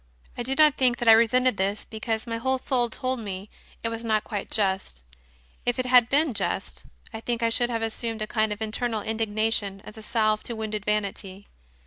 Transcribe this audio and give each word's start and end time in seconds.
I 0.35 0.41
do 0.41 0.55
not 0.55 0.77
think 0.77 0.97
that 0.97 1.07
I 1.07 1.11
resented 1.11 1.57
this, 1.57 1.85
because 1.85 2.25
my 2.25 2.37
whole 2.37 2.57
soul 2.57 2.89
told 2.89 3.19
me 3.19 3.51
it 3.83 3.89
was 3.89 4.03
not 4.03 4.23
quite 4.23 4.49
just; 4.49 5.03
if 5.63 5.77
it 5.77 5.85
had 5.85 6.09
been 6.09 6.33
just, 6.33 6.85
I 7.13 7.19
think 7.19 7.43
I 7.43 7.49
should 7.49 7.69
have 7.69 7.83
assumed 7.83 8.23
a 8.23 8.25
kind 8.25 8.51
of 8.51 8.63
internal 8.63 9.03
indignation 9.03 9.79
as 9.85 9.99
a 9.99 10.01
salve 10.01 10.41
to 10.41 10.55
wounded 10.55 10.85
vanity. 10.85 11.45